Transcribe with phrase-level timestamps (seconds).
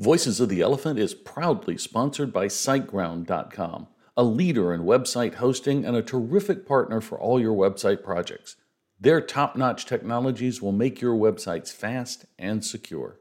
[0.00, 3.86] Voices of the Elephant is proudly sponsored by SiteGround.com,
[4.16, 8.56] a leader in website hosting and a terrific partner for all your website projects.
[8.98, 13.20] Their top notch technologies will make your websites fast and secure.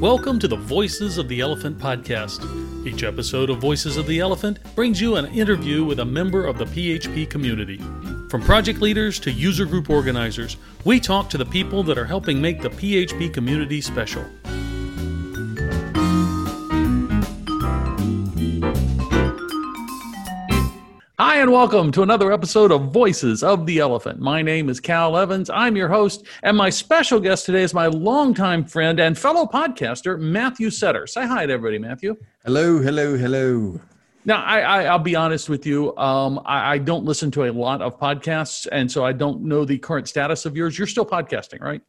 [0.00, 2.65] Welcome to the Voices of the Elephant podcast.
[2.86, 6.56] Each episode of Voices of the Elephant brings you an interview with a member of
[6.56, 7.78] the PHP community.
[8.30, 12.40] From project leaders to user group organizers, we talk to the people that are helping
[12.40, 14.24] make the PHP community special.
[21.36, 24.20] Hi, and welcome to another episode of Voices of the Elephant.
[24.20, 25.50] My name is Cal Evans.
[25.50, 30.18] I'm your host, and my special guest today is my longtime friend and fellow podcaster,
[30.18, 31.06] Matthew Setter.
[31.06, 32.16] Say hi to everybody, Matthew.
[32.46, 33.78] Hello, hello, hello.
[34.24, 35.94] Now, I, I, will be honest with you.
[35.98, 39.66] Um, I, I, don't listen to a lot of podcasts, and so I don't know
[39.66, 40.78] the current status of yours.
[40.78, 41.82] You're still podcasting, right?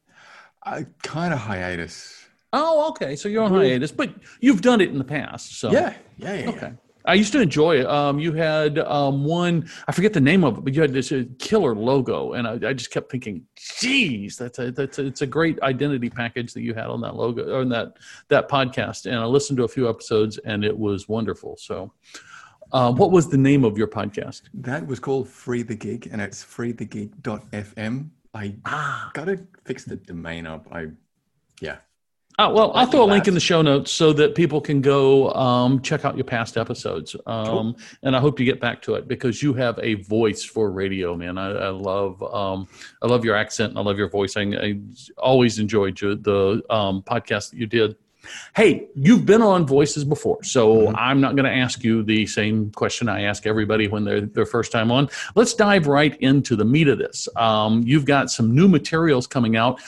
[0.65, 2.27] I kind of hiatus.
[2.51, 3.15] Oh, okay.
[3.15, 5.57] So you're on hiatus, but you've done it in the past.
[5.57, 6.49] So yeah, yeah, yeah.
[6.49, 6.73] Okay.
[7.07, 7.85] I used to enjoy it.
[7.87, 11.11] Um, you had um, one, I forget the name of it, but you had this
[11.11, 15.21] uh, killer logo, and I, I, just kept thinking, "Geez, that's a that's a, it's
[15.21, 19.05] a great identity package that you had on that logo or on that that podcast."
[19.05, 21.55] And I listened to a few episodes, and it was wonderful.
[21.57, 21.93] So,
[22.73, 24.41] uh, what was the name of your podcast?
[24.53, 28.09] That was called Free the Geek, and it's freethegig.fm.
[28.33, 29.11] I ah.
[29.13, 30.67] gotta fix the domain up.
[30.73, 30.87] I
[31.61, 31.77] yeah,
[32.39, 35.33] Oh, well, I'll throw a link in the show notes so that people can go
[35.33, 37.15] um, check out your past episodes.
[37.25, 37.77] Um, cool.
[38.03, 41.15] And I hope you get back to it because you have a voice for radio,
[41.15, 41.39] man.
[41.39, 42.67] I, I love um,
[43.01, 44.55] I love your accent and I love your voicing.
[44.55, 44.79] I
[45.17, 47.95] always enjoyed the um, podcast that you did
[48.55, 50.95] Hey, you've been on Voices before, so mm-hmm.
[50.95, 54.45] I'm not going to ask you the same question I ask everybody when they're their
[54.45, 55.09] first time on.
[55.35, 57.27] Let's dive right into the meat of this.
[57.35, 59.79] Um, you've got some new materials coming out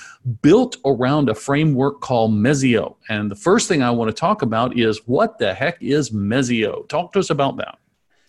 [0.42, 2.96] built around a framework called Mezzio.
[3.10, 6.88] And the first thing I want to talk about is what the heck is Mezzio?
[6.88, 7.78] Talk to us about that.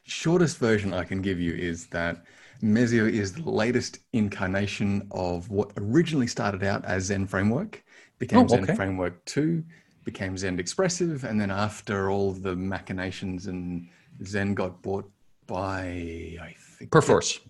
[0.05, 2.25] Shortest version I can give you is that
[2.63, 7.83] Mezzio is the latest incarnation of what originally started out as Zend Framework,
[8.19, 8.65] became oh, okay.
[8.67, 9.65] Zend Framework 2,
[10.05, 13.89] became Zend Expressive, and then after all the machinations and
[14.25, 15.11] Zend got bought
[15.47, 17.41] by I think Perforce.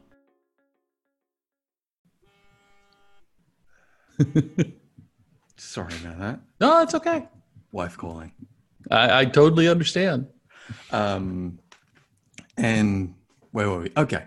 [5.57, 6.41] Sorry about that.
[6.61, 7.29] No, it's okay.
[7.73, 8.33] Wife calling.
[8.91, 10.27] I, I totally understand.
[10.91, 11.59] Um,
[12.57, 13.15] and
[13.53, 13.93] where were we?
[13.97, 14.25] Okay.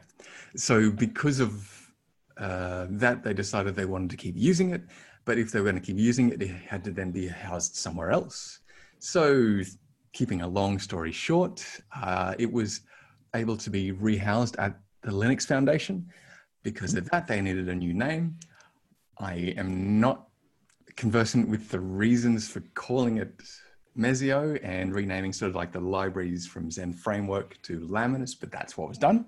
[0.56, 1.92] So because of
[2.38, 4.82] uh, that, they decided they wanted to keep using it.
[5.26, 7.76] But if they were going to keep using it, it had to then be housed
[7.76, 8.60] somewhere else.
[9.00, 9.62] So,
[10.14, 11.66] keeping a long story short,
[12.02, 12.82] uh, it was
[13.36, 16.08] able to be rehoused at the Linux Foundation.
[16.64, 18.38] Because of that, they needed a new name.
[19.20, 20.28] I am not
[20.96, 23.42] conversant with the reasons for calling it
[23.98, 28.78] Mezzio and renaming sort of like the libraries from Zend Framework to Laminas, but that's
[28.78, 29.26] what was done.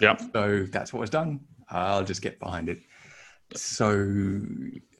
[0.00, 0.16] Yeah.
[0.32, 1.40] So that's what was done.
[1.70, 2.78] I'll just get behind it.
[3.54, 3.90] So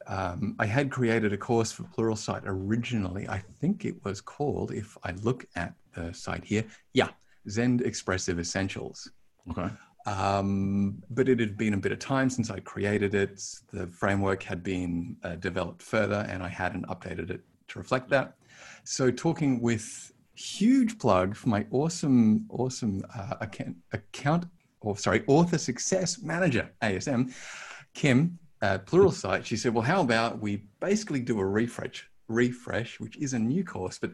[0.07, 3.29] um, I had created a course for Pluralsight originally.
[3.29, 7.11] I think it was called, if I look at the site here, yeah,
[7.49, 9.11] Zend Expressive Essentials.
[9.51, 9.69] Okay.
[10.07, 13.43] Um, but it had been a bit of time since I created it.
[13.73, 18.35] The framework had been uh, developed further, and I hadn't updated it to reflect that.
[18.85, 24.47] So, talking with huge plug for my awesome, awesome uh, account, account,
[24.81, 27.33] or sorry, author success manager ASM,
[27.95, 33.33] Kim Pluralsight, She said, "Well, how about we basically do a refresh, refresh, which is
[33.35, 34.13] a new course, but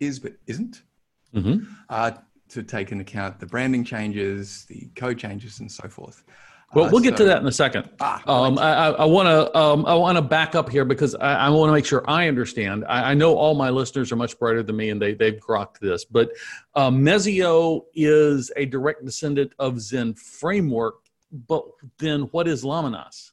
[0.00, 0.82] is but isn't."
[1.34, 1.64] Mm-hmm.
[1.88, 2.12] Uh,
[2.52, 6.24] to take into account the branding changes, the code changes, and so forth.
[6.74, 7.90] Well, Uh, we'll get to that in a second.
[8.00, 11.34] Ah, Um, I, I want to um, I want to back up here because I,
[11.34, 12.84] I want to make sure I understand.
[12.88, 15.80] I, I know all my listeners are much brighter than me, and they they've grokked
[15.80, 16.04] this.
[16.06, 16.30] But
[16.74, 20.94] uh, Mezzio is a direct descendant of Zend framework.
[21.30, 21.64] But
[21.98, 23.32] then, what is Laminas?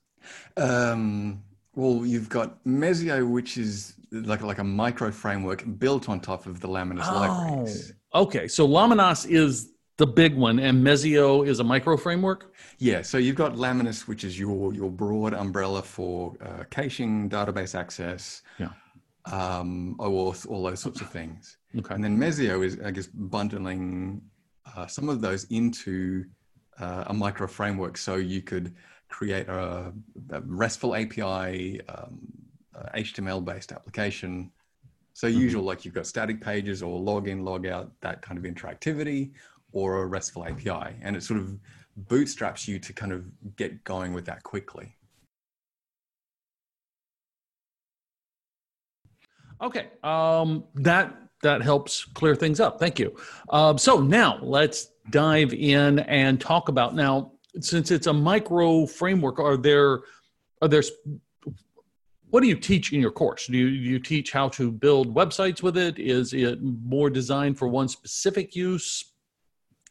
[0.58, 1.44] Um,
[1.80, 6.56] well, you've got Mezzio, which is like like a micro framework built on top of
[6.64, 7.94] the Laminas libraries.
[8.24, 8.46] okay.
[8.48, 9.52] So Laminas is
[9.98, 12.54] the big one, and Mezzio is a micro framework.
[12.90, 17.74] Yeah, so you've got Laminas, which is your your broad umbrella for uh, caching, database
[17.84, 18.72] access, Yeah.
[19.26, 21.58] um, OAuth, all those sorts of things.
[21.80, 21.94] Okay.
[21.96, 24.22] And then Mezzio is, I guess, bundling
[24.76, 26.26] uh, some of those into
[26.80, 27.96] uh, a micro framework.
[27.98, 28.68] So you could
[29.10, 29.92] create a,
[30.32, 32.20] a RESTful API, um,
[32.96, 34.52] HTML based application.
[35.14, 39.32] So usual, like you've got static pages or login, log out, that kind of interactivity,
[39.74, 41.60] or a RESTful API, and it sort of
[41.98, 43.26] bootstraps you to kind of
[43.58, 44.96] get going with that quickly.
[49.62, 52.80] Okay, um, that that helps clear things up.
[52.80, 53.16] Thank you.
[53.50, 57.34] Um, so now let's dive in and talk about now.
[57.60, 60.02] Since it's a micro framework, are there
[60.62, 60.84] are there
[62.30, 63.48] what do you teach in your course?
[63.48, 65.98] Do you, you teach how to build websites with it?
[65.98, 69.04] Is it more designed for one specific use?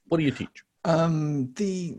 [0.06, 0.62] What do you teach?
[0.84, 1.96] Um, the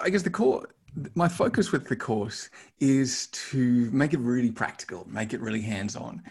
[0.00, 0.70] I guess the core.
[1.14, 2.48] My focus with the course
[2.80, 6.22] is to make it really practical, make it really hands-on.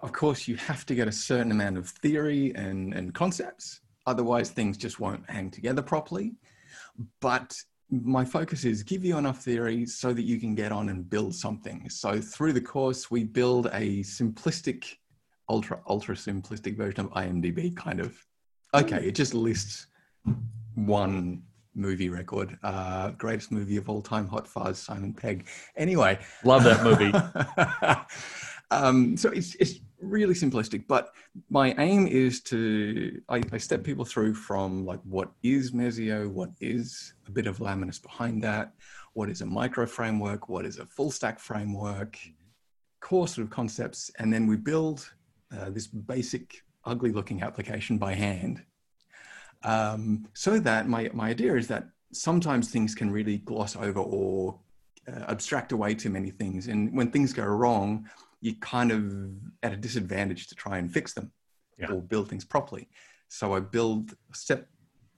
[0.00, 4.50] Of course, you have to get a certain amount of theory and, and concepts, otherwise
[4.50, 6.34] things just won't hang together properly.
[7.20, 7.54] But
[7.90, 11.34] my focus is give you enough theory so that you can get on and build
[11.34, 11.88] something.
[11.88, 14.84] So through the course, we build a simplistic,
[15.48, 18.16] ultra ultra simplistic version of IMDb, kind of.
[18.74, 19.86] Okay, it just lists
[20.74, 21.42] one
[21.74, 22.58] movie record.
[22.62, 25.46] Uh, greatest movie of all time, Hot Fuzz, Simon Pegg.
[25.76, 27.12] Anyway, Love that movie.
[28.70, 31.14] um, so it's it's really simplistic, but
[31.50, 36.50] my aim is to I, I step people through from like what is Mezzio, what
[36.60, 38.72] is a bit of Laminas behind that,
[39.14, 42.18] what is a micro framework, what is a full stack framework,
[43.00, 45.10] core sort of concepts, and then we build
[45.56, 48.62] uh, this basic ugly looking application by hand
[49.62, 54.58] um, so that my, my idea is that sometimes things can really gloss over or
[55.08, 56.68] uh, abstract away too many things.
[56.68, 58.08] And when things go wrong,
[58.40, 59.02] you're kind of
[59.62, 61.30] at a disadvantage to try and fix them
[61.78, 61.92] Yeah.
[61.92, 62.88] or build things properly.
[63.28, 64.68] So I build, step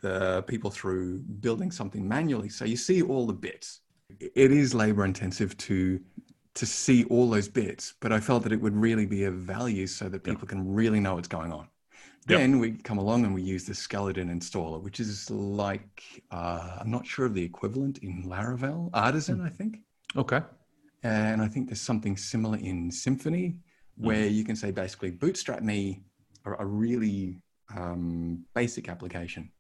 [0.01, 2.49] the people through building something manually.
[2.49, 3.81] So you see all the bits.
[4.19, 6.01] It is labor intensive to
[6.55, 9.87] to see all those bits, but I felt that it would really be of value
[9.87, 10.33] so that Yeah.
[10.33, 11.69] people can really know what's going on.
[12.29, 12.39] Yep.
[12.41, 16.91] Then we come along and we use the skeleton installer, which is like uh, I'm
[16.91, 19.79] not sure of the equivalent in Laravel, Artisan, I think.
[20.17, 20.41] Okay.
[21.03, 23.57] And I think there's something similar in Symfony
[23.97, 26.03] where you can say basically bootstrap me
[26.45, 27.39] a, a really
[27.77, 29.51] um, basic application,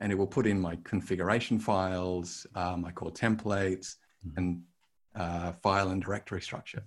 [0.00, 3.96] and it will put in my configuration files, uh, my core templates,
[4.36, 4.62] and
[5.14, 6.82] uh, file and directory structure.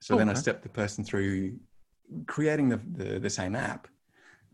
[0.00, 1.58] So then I step the person through
[2.26, 3.88] creating the, the, the same app,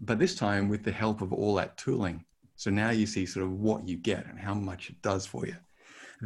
[0.00, 2.24] but this time with the help of all that tooling.
[2.56, 5.46] So now you see sort of what you get and how much it does for
[5.46, 5.56] you.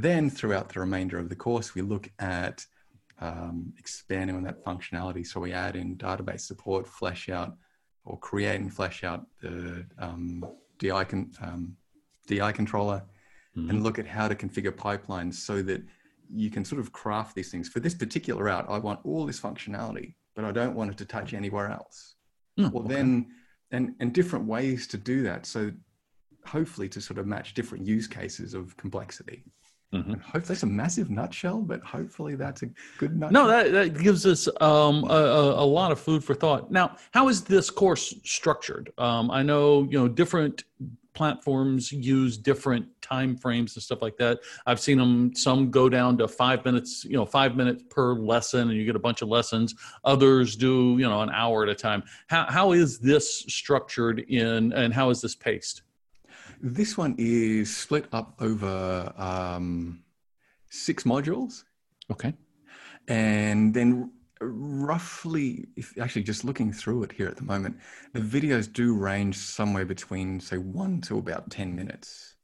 [0.03, 2.65] Then throughout the remainder of the course, we look at
[3.21, 5.27] um, expanding on that functionality.
[5.27, 7.57] So we add in database support, flesh out,
[8.05, 10.45] or create and flesh out the um,
[10.79, 11.77] DI, con- um,
[12.29, 13.03] DI controller,
[13.57, 13.71] Mhm.
[13.71, 15.83] and look at how to configure pipelines so that
[16.31, 17.69] you can sort of craft these things.
[17.69, 21.05] For this particular route, I want all this functionality, but I don't want it to
[21.07, 22.15] touch anywhere else.
[22.57, 22.95] Hmm, Well, okay.
[22.95, 23.35] then,
[23.73, 25.45] and and different ways to do that.
[25.47, 25.73] So
[26.45, 29.45] hopefully to sort of match different use cases of complexity.
[29.93, 30.13] Mhm.
[30.13, 32.67] And hope that's a massive nutshell, but hopefully that's a
[32.99, 33.47] good nutshell.
[33.47, 36.71] No, that, that gives us um, a, a, a lot of food for thought.
[36.71, 38.93] Now, how is this course structured?
[38.99, 40.65] Um, I know you know different
[41.15, 44.39] platforms use different time frames and stuff like that.
[44.67, 45.35] I've seen them.
[45.35, 47.05] Some go down to five minutes.
[47.05, 49.75] You know, five minutes per lesson, and you get a bunch of lessons.
[50.05, 52.03] Others do you know an hour at a time.
[52.27, 55.83] How how is this structured in, and how is this paced?
[56.61, 60.03] This one is split up over um,
[60.71, 61.65] six modules.
[62.11, 62.35] Okay.
[63.07, 67.77] And then roughly, if actually just looking through it here at the moment,
[68.13, 72.37] the videos do range somewhere between, say, one to about 10 minutes.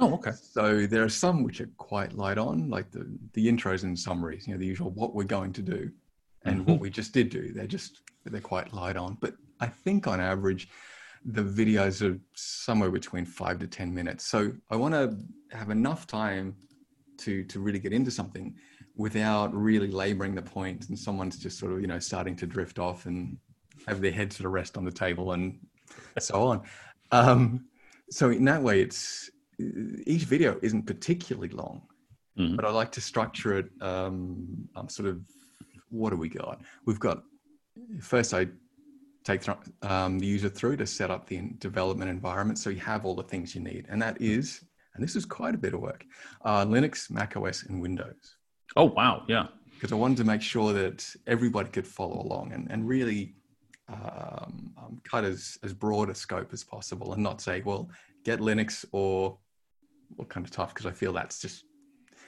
[0.00, 0.32] Oh, okay.
[0.32, 4.46] So there are some which are quite light on, like the, the intros and summaries,
[4.46, 5.90] you know, the usual what we're going to do
[6.44, 7.52] and what we just did do.
[7.52, 9.16] They're just, they're quite light on.
[9.20, 10.68] But I think on average,
[11.24, 14.26] the videos are somewhere between five to 10 minutes.
[14.26, 15.16] So I want to
[15.56, 16.56] have enough time
[17.18, 18.54] to to really get into something
[18.96, 22.78] without really laboring the point and someone's just sort of you know starting to drift
[22.78, 23.36] off and
[23.86, 25.58] have their head sort of rest on the table and
[26.18, 26.62] so on
[27.12, 27.64] um,
[28.10, 29.30] so in that way it's
[30.06, 31.82] each video isn't particularly long
[32.38, 32.56] Mhm.
[32.56, 35.20] but i like to structure it um, um, sort of
[35.90, 37.22] what do we got we've got
[38.00, 38.46] first i
[39.24, 39.42] take
[39.82, 43.22] um, the user through to set up the development environment so you have all the
[43.22, 44.64] things you need and that is
[44.94, 46.04] and this is quite a bit of work
[46.44, 48.36] uh, linux mac os and windows
[48.76, 49.48] Oh wow, yeah.
[49.74, 53.34] because I wanted to make sure that everybody could follow along and, and really
[53.88, 57.90] um, um, cut as, as broad a scope as possible and not say, well,
[58.24, 59.38] get Linux or
[60.16, 61.64] what kind of tough, because I feel that's just,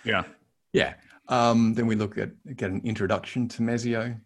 [0.05, 0.25] Yeah.
[0.73, 0.95] yeah.
[1.29, 4.21] Um, then we look at get an introduction to Mezzio.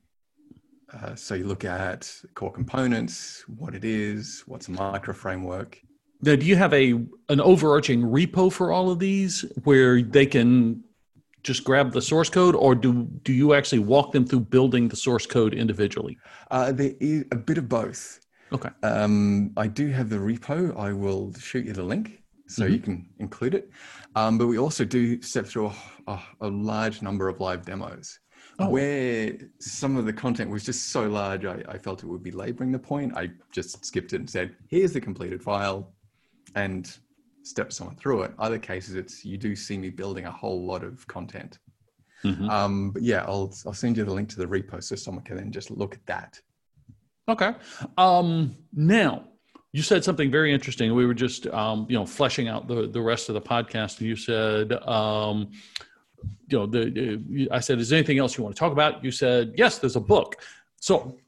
[0.93, 5.81] Uh, so you look at core components, what it is, what's a micro framework.
[6.23, 6.93] Now, do you have a
[7.29, 10.83] an overarching repo for all of these where they can
[11.45, 14.97] just grab the source code, or do do you actually walk them through building the
[14.97, 16.19] source code individually?
[16.51, 18.19] Uh, there is a bit of both.
[18.53, 18.71] Okay.
[18.83, 20.77] Um, I do have the repo.
[20.77, 22.73] I will shoot you the link so Mm-hmm.
[22.73, 23.71] you can include it.
[24.17, 25.75] Um, but we also do step through a,
[26.13, 28.19] a, a large number of live demos
[28.61, 28.69] Oh.
[28.71, 32.33] where some of the content was just so large, I, I felt it would be
[32.33, 33.17] laboring the point.
[33.17, 35.93] I just skipped it and said, here's the completed file
[36.57, 36.93] and
[37.45, 38.33] step someone through it.
[38.39, 41.61] Other cases, it's you do see me building a whole lot of content.
[42.25, 42.51] Mhm.
[42.51, 45.37] Um, but yeah, I'll, I'll send you the link to the repo so someone can
[45.37, 46.41] then just look at that.
[47.29, 47.55] Okay.
[47.97, 49.25] Um, now,
[49.73, 50.93] you said something very interesting.
[50.95, 53.99] We were just, um, you know, fleshing out the, the rest of the podcast.
[54.01, 55.51] And you said, um,
[56.49, 59.05] you know, the, I said, is there anything else you want to talk about?
[59.05, 60.37] You said, yes, there's a book.
[60.81, 61.19] So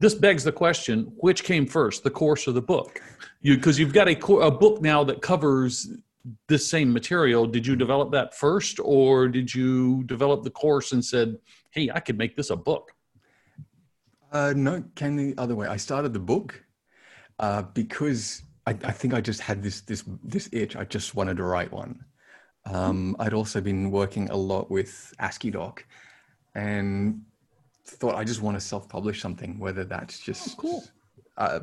[0.00, 3.00] this begs the question: which came first, the course or the book?
[3.42, 5.88] Because you've got a, a book now that covers
[6.46, 7.46] this same material.
[7.46, 11.38] Did you develop that first, or did you develop the course and said,
[11.70, 12.92] "Hey, I could make this a book"?
[14.30, 15.66] Uh, no, came the other way.
[15.66, 16.62] I started the book
[17.38, 20.76] uh, because I, I think I just had this this this itch.
[20.76, 22.04] I just wanted to write one.
[22.72, 25.80] Um, I'd also been working a lot with AsciiDoc,
[26.54, 27.22] and
[27.84, 29.58] thought I just want to self-publish something.
[29.58, 30.84] Whether that's just cool.
[31.36, 31.60] Uh,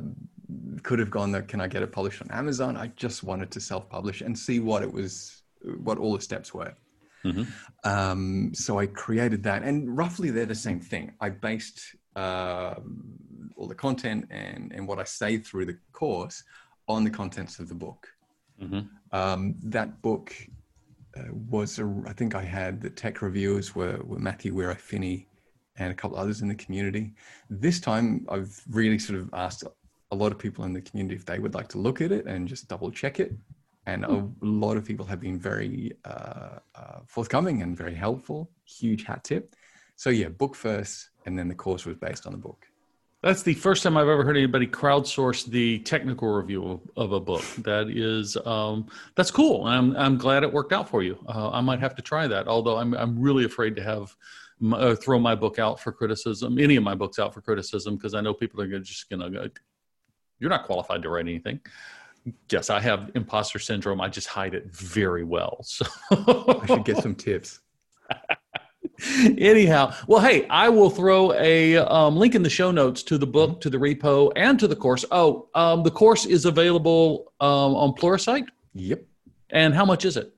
[0.84, 1.42] could have gone there.
[1.42, 2.78] Can I get it published on Amazon?
[2.78, 5.42] I just wanted to self-publish and see what it was,
[5.84, 6.74] what all the steps were.
[7.24, 7.48] Mhm.
[7.84, 11.14] Um, so I created that, and roughly they're the same thing.
[11.20, 11.80] I based
[12.16, 12.76] uh,
[13.58, 16.44] all the content and and what I say through the course
[16.88, 18.08] on the contents of the book.
[18.62, 18.88] Mhm.
[19.12, 20.34] Um, that book
[21.18, 25.28] uh, was, a, I think I had the tech reviewers were, were Matthew Weier O'Phinney
[25.78, 27.14] and a couple others in the community.
[27.50, 29.64] This time, I've really sort of asked
[30.12, 32.26] a lot of people in the community if they would like to look at it
[32.26, 33.34] and just double check it.
[33.88, 38.50] And a lot of people have been very uh, uh, forthcoming and very helpful.
[38.66, 39.56] Huge hat tip.
[39.96, 42.66] So yeah, book first, and then the course was based on the book.
[43.26, 47.20] That's the first time I've ever heard anybody crowdsource the technical review of, of a
[47.20, 47.44] book.
[47.64, 49.66] That is, um, that's cool.
[49.66, 51.18] I'm I'm glad it worked out for you.
[51.28, 52.48] Uh, I might have to try that.
[52.48, 54.16] Although I'm I'm really afraid to have
[54.60, 57.96] my, uh, throw my book out for criticism, any of my books out for criticism,
[57.96, 59.50] because I know people are gonna, just to go.
[60.38, 61.62] You're not qualified to write anything.
[62.52, 64.02] Yes, I have imposter syndrome.
[64.02, 65.64] I just hide it very well.
[65.64, 67.60] So I should get some tips.
[69.38, 73.28] Anyhow, well, hey, I will throw a um, link in the show notes to the
[73.28, 75.06] book, to the repo, and to the course.
[75.12, 78.46] Oh, um, the course is available um, on Pluralsight.
[78.74, 79.04] Yep.
[79.50, 80.34] And how much is it?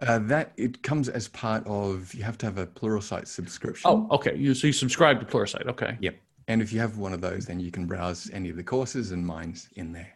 [0.00, 3.90] Uh, that it comes as part of you have to have a Pluralsight subscription.
[3.90, 4.36] Oh, okay.
[4.36, 5.66] You so you subscribe to Pluralsight.
[5.68, 5.96] Okay.
[6.00, 6.16] Yep.
[6.48, 9.10] And if you have one of those, then you can browse any of the courses
[9.12, 10.12] and mine's in there.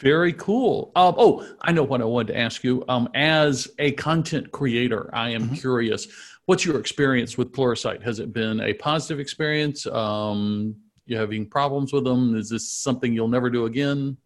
[0.00, 0.92] Very cool.
[0.94, 2.84] Um, oh, I know what I wanted to ask you.
[2.88, 6.06] Um, as a content creator, I am curious.
[6.46, 8.02] What's your experience with Pluralsight?
[8.02, 9.86] Has it been a positive experience?
[9.86, 12.36] Um, you having problems with them?
[12.36, 14.16] Is this something you'll never do again?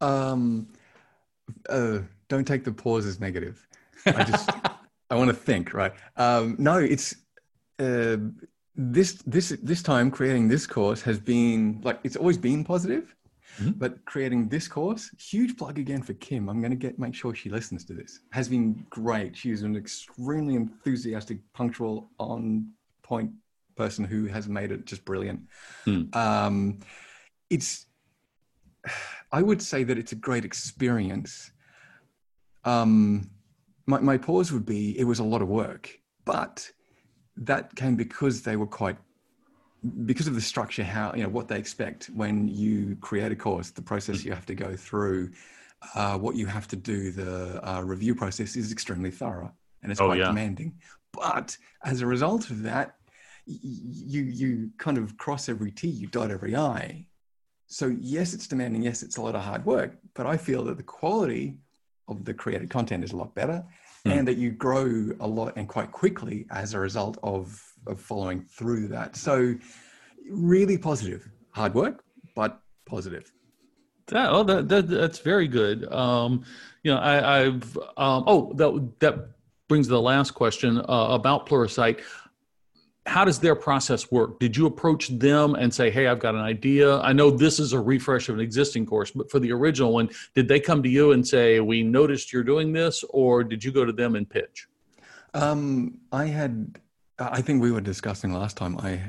[0.00, 0.68] Um,
[1.68, 3.66] uh, don't take the pause as negative.
[4.06, 4.50] I just
[5.10, 5.92] I want to think, right?
[6.16, 7.14] Um, no, it's
[7.78, 8.16] uh,
[8.74, 13.14] this this this time creating this course has been like it's always been positive,
[13.58, 13.78] Mhm.
[13.78, 16.48] but creating this course, huge plug again for Kim.
[16.48, 18.20] I'm going to get make sure she listens to this.
[18.32, 19.36] Has been great.
[19.36, 22.70] She's an extremely enthusiastic, punctual, on
[23.02, 23.30] point
[23.76, 25.40] person who has made it just brilliant.
[25.84, 26.02] Hmm.
[26.12, 26.78] Um,
[27.50, 27.86] it's
[29.32, 31.50] I would say that it's a great experience.
[32.64, 33.30] Um,
[33.86, 36.68] my, my pause would be it was a lot of work, but
[37.36, 38.96] that came because they were quite
[40.04, 43.70] because of the structure, how you know what they expect when you create a course,
[43.70, 45.30] the process you have to go through,
[45.94, 49.52] uh, what you have to do, the uh, review process is extremely thorough.
[49.82, 50.26] and it's Oh, quite yeah.
[50.28, 50.74] demanding.
[51.12, 52.96] But as a result of that,
[53.46, 57.06] y- you you kind of cross every T, you dot every I.
[57.68, 58.82] So yes, it's demanding.
[58.82, 59.90] Yes, it's a lot of hard work.
[60.14, 61.58] But I feel that the quality
[62.08, 63.64] of the created content is a lot better,
[64.04, 64.12] Hmm.
[64.12, 64.86] and that you grow
[65.20, 67.44] a lot and quite quickly as a result of
[67.86, 69.16] of following through that.
[69.16, 69.54] So
[70.28, 71.28] really positive.
[71.50, 73.32] Hard work, but positive.
[74.08, 75.90] That, oh, that, that that's very good.
[75.92, 76.44] Um,
[76.82, 79.30] you know, I, I've um, oh that that
[79.68, 82.02] brings the last question uh, about Pluralsight.
[83.06, 84.38] How does their process work?
[84.38, 86.98] Did you approach them and say, "Hey, I've got an idea.
[86.98, 90.08] I know this is a refresh of an existing course, but for the original one,
[90.34, 93.72] did they come to you and say, "We noticed you're doing this," or did you
[93.72, 94.68] go to them and pitch?
[95.34, 96.80] Um, I had,
[97.18, 98.78] I think we were discussing last time.
[98.78, 99.00] I,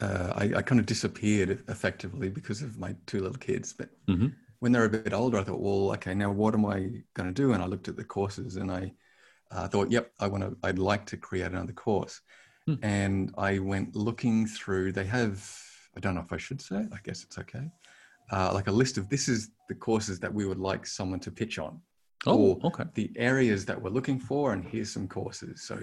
[0.00, 3.72] uh, I, I kind of disappeared effectively because of my two little kids.
[3.72, 4.34] But Mhm.
[4.60, 7.42] when they're a bit older, I thought, well, okay, now what am I going to
[7.42, 7.52] do?
[7.52, 8.92] And I looked at the courses, and I
[9.50, 10.56] uh, thought, yep, I want to.
[10.62, 12.20] I'd like to create another course.
[12.66, 12.74] Hmm.
[12.82, 14.92] And I went looking through.
[14.92, 15.44] They have,
[15.96, 16.76] I don't know if I should say.
[16.92, 17.68] I guess it's okay.
[18.30, 21.32] Uh, like a list of this is the courses that we would like someone to
[21.32, 21.80] pitch on
[22.26, 22.84] Oh, Or- okay.
[22.94, 25.80] the areas that we're looking for and here's some courses so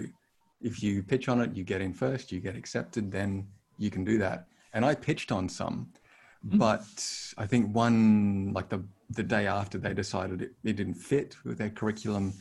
[0.60, 3.46] if you pitch on it you get in first you get accepted then
[3.78, 4.46] you can do that.
[4.72, 5.88] And i pitched on some
[6.46, 6.58] Mm.
[6.58, 6.88] but
[7.36, 11.58] i think one like the the day after they decided it, it didn't fit with
[11.58, 12.32] their curriculum.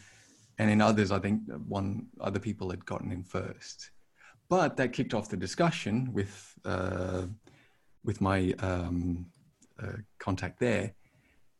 [0.59, 3.91] And in others i think one other people had gotten in first.
[4.49, 7.23] But that kicked off the discussion with uh,
[8.03, 9.25] with my um,
[9.81, 10.93] uh, contact there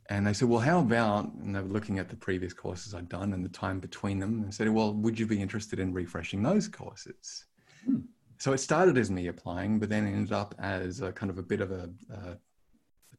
[0.10, 3.10] and they said, well, how about, and they were looking at the previous courses I'd
[3.10, 6.42] done and the time between them and said, well, would you be interested in refreshing
[6.42, 7.46] those courses?
[7.84, 8.00] Hmm.
[8.38, 11.44] So it started as me applying, but then ended up as a kind of a
[11.44, 12.38] bit of a, a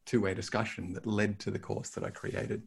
[0.06, 2.62] two way discussion that led to the course that I created.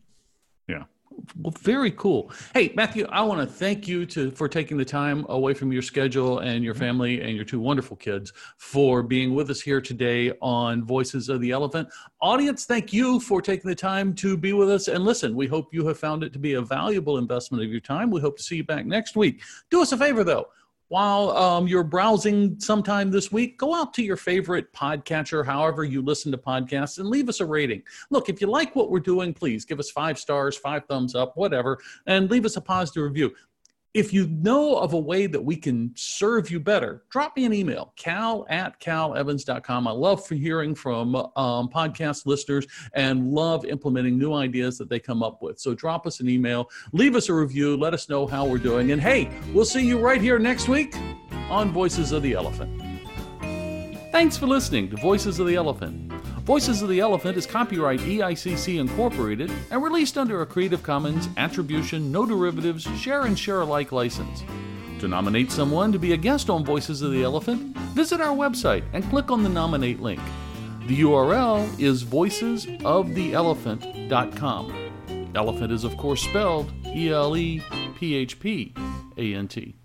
[1.40, 2.32] Well, very cool.
[2.54, 5.82] Hey, Matthew, I want to thank you to for taking the time away from your
[5.82, 6.84] schedule and your mm-hmm.
[6.84, 11.42] family and your two wonderful kids for being with us here today on Voices of
[11.42, 11.90] the Elephant.
[12.22, 15.36] Audience, thank you for taking the time to be with us and listen.
[15.36, 18.12] We hope you have found it to be a valuable investment of your time.
[18.12, 19.42] We hope to see you back next week.
[19.70, 20.48] Do us a favor though.
[20.92, 26.02] While um, you're browsing sometime this week, go out to your favorite podcatcher, however you
[26.02, 27.82] listen to podcasts, and leave us a rating.
[28.10, 31.38] Look, if you like what we're doing, please give us five stars, five thumbs up,
[31.38, 33.34] whatever, and leave us a positive review.
[33.94, 37.54] If you know of a way that we can serve you better, drop me an
[37.54, 39.86] email, cal at calevans.com.
[39.86, 45.22] I love hearing from um, podcast listeners and love implementing new ideas that they come
[45.22, 45.60] up with.
[45.60, 48.94] So drop us an email, leave us a review, let us know how we're doing.
[48.94, 50.96] And hey, we'll see you right here next week
[51.50, 52.82] on Voices of the Elephant.
[54.14, 56.14] Thanks for listening to Voices of the Elephant.
[56.44, 62.12] Voices of the Elephant is copyright EICC Incorporated and released under a Creative Commons Attribution,
[62.12, 64.44] No Derivatives, Share and Share Alike license.
[65.00, 68.84] To nominate someone to be a guest on Voices of the Elephant, visit our website
[68.94, 70.20] and click on the nominate link.
[70.88, 74.92] The URL is voicesoftheelephant.com.
[75.36, 77.62] Elephant is, of course, spelled E L E
[77.96, 78.74] P H P
[79.18, 79.76] A N T.